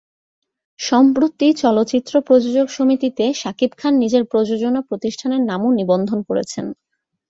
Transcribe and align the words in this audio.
সম্প্রতি 0.79 1.47
চলচ্চিত্র 1.61 2.13
প্রযোজক 2.21 2.67
সমিতিতে 2.69 3.25
শাকিব 3.33 3.71
খান 3.77 3.93
নিজের 3.95 4.23
প্রযোজনা 4.25 4.79
প্রতিষ্ঠানের 4.81 5.41
নামও 5.41 5.69
নিবন্ধন 5.79 6.19
করেছেন। 6.29 6.65